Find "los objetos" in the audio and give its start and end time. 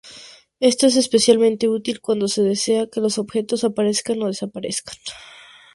3.01-3.63